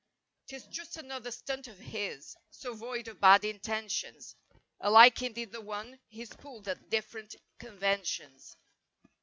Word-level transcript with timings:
'Tis 0.47 0.65
just 0.65 0.97
another 0.97 1.29
stunt 1.29 1.67
of 1.67 1.77
his, 1.77 2.35
So 2.49 2.73
void 2.73 3.07
of 3.07 3.19
bad 3.19 3.45
intentions, 3.45 4.35
Alike 4.79 5.21
indeed 5.21 5.51
the 5.51 5.61
ones 5.61 5.99
he's 6.07 6.33
pulled 6.33 6.67
At 6.67 6.89
different 6.89 7.35
conventions. 7.59 8.57